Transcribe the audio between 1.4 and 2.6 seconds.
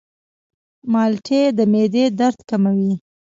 د معدې درد